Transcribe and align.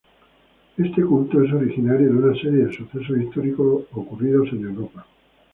Este 0.77 1.03
culto 1.03 1.43
es 1.43 1.53
originario 1.53 2.07
de 2.11 2.17
una 2.17 2.33
serie 2.33 2.65
de 2.65 2.73
sucesos 2.73 3.19
históricos 3.19 3.83
ocurridos 3.93 4.47
en 4.51 4.63
Europa. 4.65 5.05